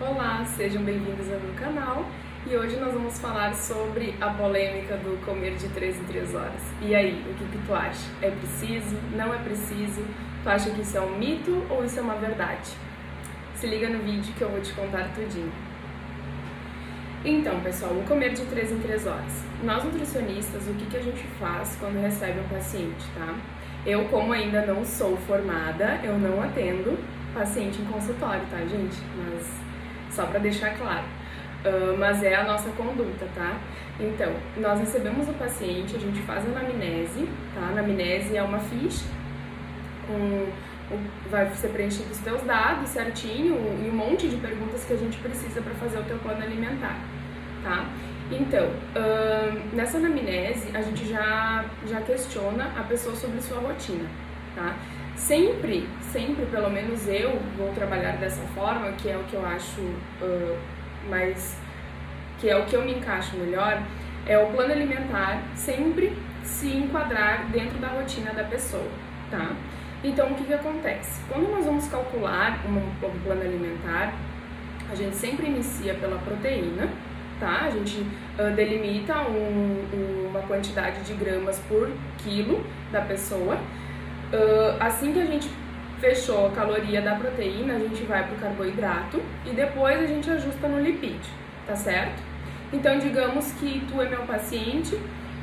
[0.00, 2.06] Olá, sejam bem-vindos ao meu canal
[2.50, 6.62] e hoje nós vamos falar sobre a polêmica do comer de 3 em 3 horas.
[6.80, 8.08] E aí, o que, que tu acha?
[8.22, 8.96] É preciso?
[9.14, 10.02] Não é preciso?
[10.42, 12.70] Tu acha que isso é um mito ou isso é uma verdade?
[13.56, 15.52] Se liga no vídeo que eu vou te contar tudinho.
[17.22, 19.44] Então, pessoal, o comer de 3 em 3 horas.
[19.62, 23.34] Nós nutricionistas, o que, que a gente faz quando recebe um paciente, tá?
[23.84, 26.98] Eu, como ainda não sou formada, eu não atendo
[27.34, 28.96] paciente em consultório, tá, gente?
[29.14, 29.69] Mas
[30.10, 31.04] só para deixar claro.
[31.64, 33.58] Uh, mas é a nossa conduta, tá?
[33.98, 37.60] Então, nós recebemos o paciente, a gente faz a anamnese, tá?
[37.60, 39.04] A anamnese é uma ficha
[40.06, 40.48] com
[41.30, 43.54] vai ser preenchido os teus dados certinho
[43.84, 46.98] e um monte de perguntas que a gente precisa para fazer o teu plano alimentar,
[47.62, 47.86] tá?
[48.30, 54.08] Então, uh, nessa anamnese, a gente já, já questiona a pessoa sobre sua rotina,
[54.54, 54.76] tá?
[55.16, 59.80] Sempre, sempre, pelo menos eu vou trabalhar dessa forma, que é o que eu acho
[59.80, 60.58] uh,
[61.08, 61.58] mais.
[62.38, 63.82] que é o que eu me encaixo melhor,
[64.26, 68.88] é o plano alimentar sempre se enquadrar dentro da rotina da pessoa,
[69.30, 69.52] tá?
[70.02, 71.20] Então, o que, que acontece?
[71.28, 74.14] Quando nós vamos calcular um, um plano alimentar,
[74.90, 76.88] a gente sempre inicia pela proteína,
[77.38, 77.66] tá?
[77.66, 83.58] A gente uh, delimita um, uma quantidade de gramas por quilo da pessoa
[84.32, 85.50] Uh, assim que a gente
[86.00, 90.30] fechou a caloria da proteína, a gente vai para o carboidrato e depois a gente
[90.30, 91.32] ajusta no lipídio,
[91.66, 92.22] tá certo?
[92.72, 94.96] Então, digamos que tu é meu paciente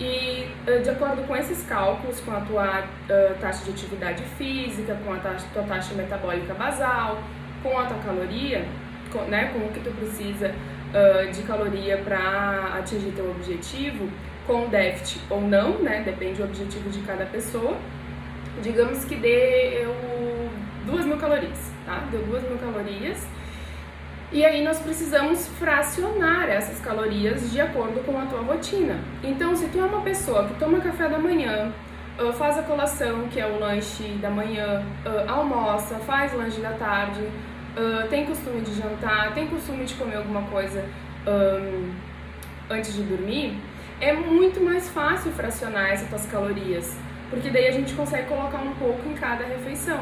[0.00, 4.98] e uh, de acordo com esses cálculos, com a tua uh, taxa de atividade física,
[5.04, 7.22] com a tua taxa metabólica basal,
[7.62, 8.66] com a tua caloria,
[9.12, 10.52] com, né, com o que tu precisa
[11.32, 14.10] de caloria para atingir teu objetivo,
[14.46, 17.78] com déficit ou não, né, depende do objetivo de cada pessoa,
[18.62, 19.94] digamos que deu
[20.86, 22.04] duas mil calorias, tá?
[22.10, 23.26] Deu duas mil calorias.
[24.30, 28.98] E aí nós precisamos fracionar essas calorias de acordo com a tua rotina.
[29.22, 31.70] Então, se tu é uma pessoa que toma café da manhã,
[32.18, 36.72] ah, faz a colação, que é o lanche da manhã, ah, almoça, faz lanche da
[36.72, 37.20] tarde,
[37.76, 40.82] ah, tem costume de jantar, tem costume de comer alguma coisa
[42.68, 43.56] antes de dormir,
[44.00, 46.96] é muito mais fácil fracionar essas tuas calorias
[47.32, 50.00] porque daí a gente consegue colocar um pouco em cada refeição.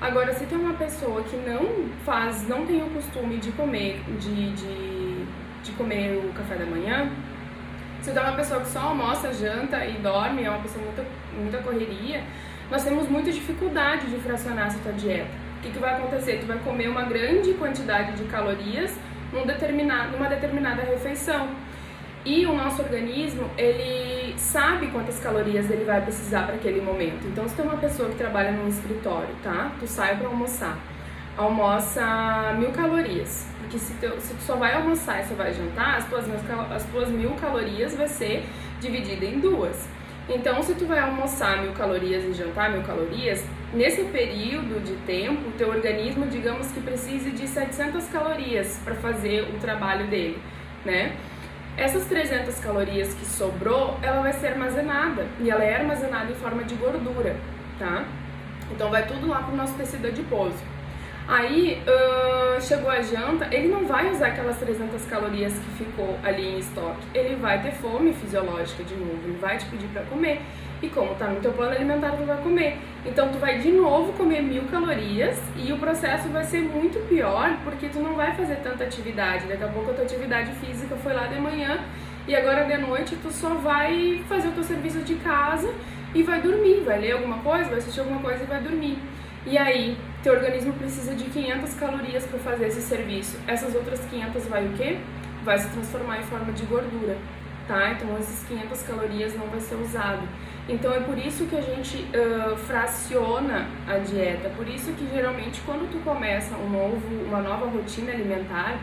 [0.00, 4.50] Agora, se tem uma pessoa que não faz, não tem o costume de comer, de,
[4.50, 5.24] de,
[5.62, 7.08] de comer o café da manhã,
[8.00, 11.04] se tem uma pessoa que só almoça, janta e dorme, é uma pessoa muita,
[11.38, 12.24] muita correria,
[12.68, 15.30] nós temos muita dificuldade de fracionar essa tua dieta.
[15.58, 16.40] O que, que vai acontecer?
[16.40, 18.92] Tu vai comer uma grande quantidade de calorias
[19.32, 21.48] num determinado, numa determinada refeição.
[22.24, 27.26] E o nosso organismo, ele sabe quantas calorias ele vai precisar para aquele momento.
[27.26, 29.72] Então, se tem uma pessoa que trabalha num escritório, tá?
[29.80, 30.78] Tu sai para almoçar,
[31.36, 33.48] almoça mil calorias.
[33.58, 36.24] Porque se, tu, se tu só vai almoçar e só vai jantar, as tuas,
[36.70, 38.44] as tuas mil calorias vai ser
[38.80, 39.88] dividida em duas.
[40.28, 43.44] Então, se tu vai almoçar mil calorias e jantar mil calorias,
[43.74, 49.58] nesse período de tempo, teu organismo, digamos que precise de 700 calorias para fazer o
[49.58, 50.38] trabalho dele,
[50.84, 51.16] né?
[51.76, 56.64] Essas 300 calorias que sobrou, ela vai ser armazenada e ela é armazenada em forma
[56.64, 57.34] de gordura,
[57.78, 58.04] tá?
[58.70, 60.56] Então vai tudo lá pro nosso tecido adiposo.
[61.28, 66.54] Aí uh, chegou a janta, ele não vai usar aquelas 300 calorias que ficou ali
[66.54, 67.06] em estoque.
[67.14, 70.40] Ele vai ter fome fisiológica de novo, ele vai te pedir para comer.
[70.82, 72.76] E como tá no teu plano alimentar, tu vai comer.
[73.06, 77.56] Então tu vai de novo comer mil calorias e o processo vai ser muito pior
[77.62, 79.46] porque tu não vai fazer tanta atividade.
[79.46, 81.78] Daqui a pouco a tua atividade física foi lá de manhã
[82.26, 85.72] e agora de noite tu só vai fazer o teu serviço de casa
[86.14, 88.98] e vai dormir, vai ler alguma coisa, vai assistir alguma coisa e vai dormir.
[89.44, 93.36] E aí, teu organismo precisa de 500 calorias para fazer esse serviço.
[93.46, 94.98] Essas outras 500 vai o quê?
[95.42, 97.16] Vai se transformar em forma de gordura,
[97.66, 97.90] tá?
[97.90, 100.22] Então, esses 500 calorias não vai ser usado.
[100.68, 104.48] Então, é por isso que a gente uh, fraciona a dieta.
[104.50, 108.76] Por isso que, geralmente, quando tu começa um novo, uma nova rotina alimentar,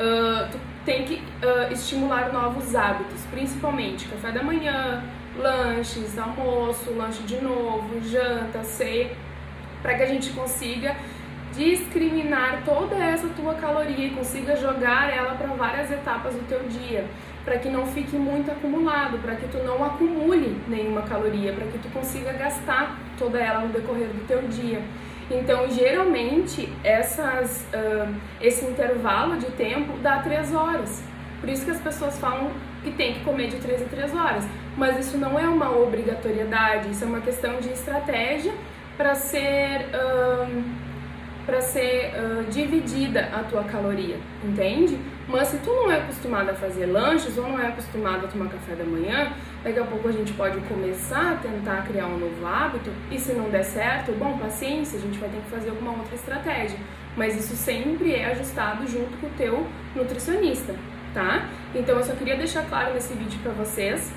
[0.00, 5.00] uh, tu tem que uh, estimular novos hábitos, principalmente café da manhã,
[5.38, 9.12] lanches, almoço, lanche de novo, janta, ceia
[9.82, 10.96] para que a gente consiga
[11.54, 17.04] discriminar toda essa tua caloria e consiga jogar ela para várias etapas do teu dia,
[17.44, 21.78] para que não fique muito acumulado, para que tu não acumule nenhuma caloria, para que
[21.78, 24.80] tu consiga gastar toda ela no decorrer do teu dia.
[25.30, 31.02] Então, geralmente, essas, uh, esse intervalo de tempo dá 3 horas.
[31.40, 32.50] Por isso que as pessoas falam
[32.82, 34.44] que tem que comer de 3 em 3 horas.
[34.76, 38.52] Mas isso não é uma obrigatoriedade, isso é uma questão de estratégia
[38.96, 39.90] para ser
[41.44, 44.98] para ser uh, dividida a tua caloria, entende?
[45.28, 48.48] Mas se tu não é acostumado a fazer lanches ou não é acostumado a tomar
[48.48, 52.46] café da manhã, daqui a pouco a gente pode começar a tentar criar um novo
[52.46, 55.92] hábito e se não der certo, bom, paciência, a gente vai ter que fazer alguma
[55.92, 56.78] outra estratégia.
[57.16, 60.74] Mas isso sempre é ajustado junto com o teu nutricionista,
[61.12, 61.48] tá?
[61.74, 64.12] Então eu só queria deixar claro nesse vídeo para vocês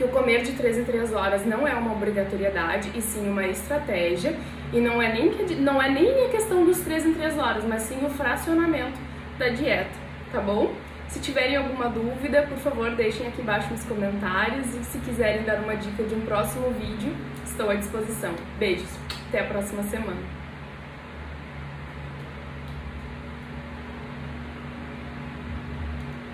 [0.00, 3.46] que o comer de 3 em 3 horas não é uma obrigatoriedade, e sim uma
[3.46, 4.34] estratégia,
[4.72, 7.82] e não é nem, não é nem a questão dos 3 em 3 horas, mas
[7.82, 8.98] sim o fracionamento
[9.38, 9.90] da dieta,
[10.32, 10.72] tá bom?
[11.06, 15.60] Se tiverem alguma dúvida, por favor, deixem aqui embaixo nos comentários e se quiserem dar
[15.60, 17.14] uma dica de um próximo vídeo,
[17.44, 18.32] estou à disposição.
[18.58, 18.88] Beijos,
[19.28, 20.39] até a próxima semana.